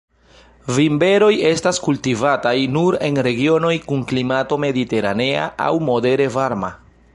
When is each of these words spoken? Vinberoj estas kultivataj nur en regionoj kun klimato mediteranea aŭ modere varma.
Vinberoj 0.77 1.33
estas 1.49 1.79
kultivataj 1.87 2.55
nur 2.79 2.97
en 3.09 3.21
regionoj 3.29 3.75
kun 3.91 4.03
klimato 4.13 4.61
mediteranea 4.67 5.47
aŭ 5.69 5.73
modere 5.91 6.29
varma. 6.41 6.75